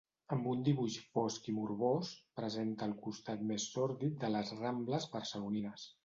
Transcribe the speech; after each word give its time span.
Amb 0.35 0.45
un 0.51 0.61
dibuix 0.67 0.93
fosc 1.17 1.49
i 1.51 1.53
morbós, 1.57 2.09
presenta 2.39 2.87
el 2.91 2.95
costat 3.07 3.43
més 3.51 3.67
sòrdid 3.75 4.15
de 4.25 4.31
les 4.37 4.49
Rambles 4.63 5.07
barcelonines. 5.17 5.85